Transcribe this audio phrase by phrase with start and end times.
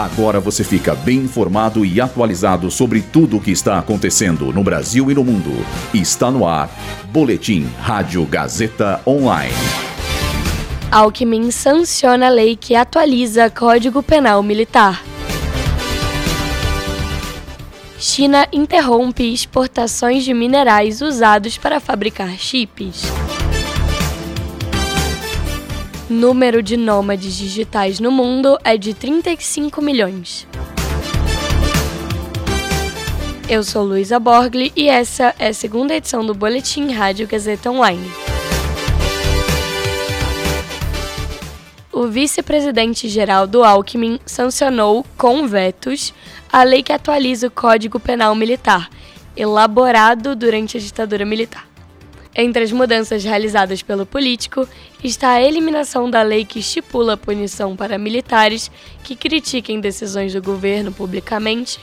[0.00, 5.10] Agora você fica bem informado e atualizado sobre tudo o que está acontecendo no Brasil
[5.10, 5.50] e no mundo.
[5.92, 6.70] Está no ar.
[7.12, 9.52] Boletim Rádio Gazeta Online.
[10.90, 15.02] Alckmin sanciona a lei que atualiza Código Penal Militar.
[17.98, 23.02] China interrompe exportações de minerais usados para fabricar chips.
[26.10, 30.44] Número de nômades digitais no mundo é de 35 milhões.
[33.48, 38.10] Eu sou Luísa Borgli e essa é a segunda edição do Boletim Rádio Gazeta Online.
[41.92, 46.12] O vice-presidente geral do Alckmin sancionou, com vetos,
[46.52, 48.90] a lei que atualiza o Código Penal Militar,
[49.36, 51.69] elaborado durante a ditadura militar.
[52.34, 54.68] Entre as mudanças realizadas pelo político
[55.02, 58.70] está a eliminação da lei que estipula punição para militares
[59.02, 61.80] que critiquem decisões do governo publicamente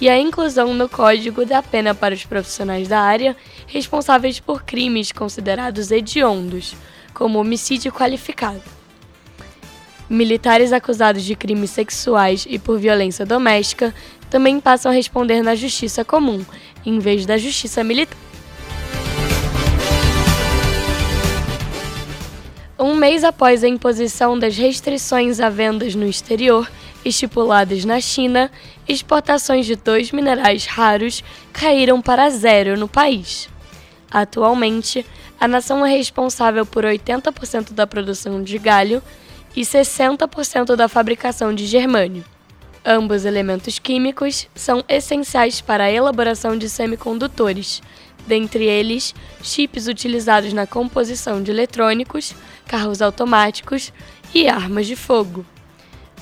[0.00, 3.34] e a inclusão no código da pena para os profissionais da área
[3.66, 6.74] responsáveis por crimes considerados hediondos,
[7.14, 8.62] como homicídio qualificado.
[10.08, 13.94] Militares acusados de crimes sexuais e por violência doméstica
[14.30, 16.44] também passam a responder na justiça comum,
[16.86, 18.27] em vez da justiça militar.
[22.80, 26.70] Um mês após a imposição das restrições a vendas no exterior,
[27.04, 28.52] estipuladas na China,
[28.86, 33.48] exportações de dois minerais raros caíram para zero no país.
[34.08, 35.04] Atualmente,
[35.40, 39.02] a nação é responsável por 80% da produção de galho
[39.56, 42.24] e 60% da fabricação de germânio.
[42.84, 47.82] Ambos elementos químicos são essenciais para a elaboração de semicondutores,
[48.28, 52.34] dentre eles chips utilizados na composição de eletrônicos,
[52.66, 53.92] carros automáticos
[54.34, 55.44] e armas de fogo.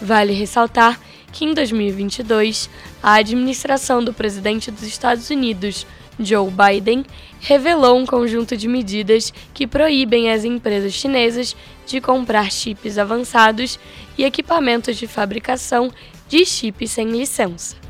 [0.00, 1.00] Vale ressaltar
[1.32, 2.70] que em 2022,
[3.02, 5.86] a administração do presidente dos Estados Unidos,
[6.18, 7.04] Joe Biden,
[7.40, 11.56] revelou um conjunto de medidas que proíbem as empresas chinesas
[11.86, 13.78] de comprar chips avançados
[14.16, 15.90] e equipamentos de fabricação
[16.28, 17.85] de chips sem licença.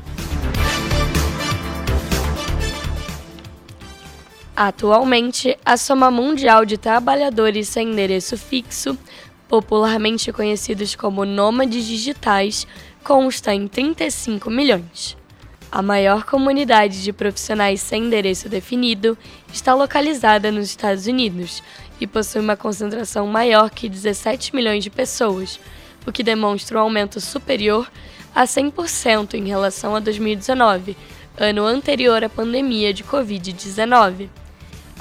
[4.59, 8.97] Atualmente, a soma mundial de trabalhadores sem endereço fixo,
[9.47, 12.65] popularmente conhecidos como nômades digitais,
[13.03, 15.15] consta em 35 milhões.
[15.71, 19.15] A maior comunidade de profissionais sem endereço definido
[19.53, 21.61] está localizada nos Estados Unidos
[22.01, 25.59] e possui uma concentração maior que 17 milhões de pessoas,
[26.03, 27.87] o que demonstra um aumento superior
[28.33, 30.97] a 100% em relação a 2019,
[31.37, 34.27] ano anterior à pandemia de Covid-19.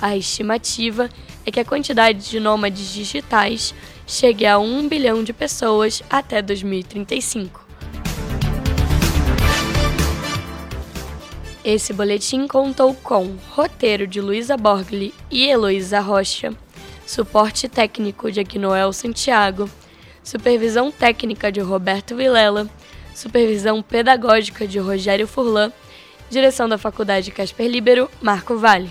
[0.00, 1.08] A estimativa
[1.44, 3.74] é que a quantidade de nômades digitais
[4.06, 7.66] chegue a 1 bilhão de pessoas até 2035.
[11.64, 16.52] Esse boletim contou com roteiro de Luísa Borgli e Heloísa Rocha,
[17.04, 19.68] suporte técnico de Aquinoel Santiago,
[20.22, 22.68] supervisão técnica de Roberto Vilela,
[23.12, 25.72] supervisão pedagógica de Rogério Furlan,
[26.30, 28.90] direção da Faculdade Casper Libero, Marco Vale.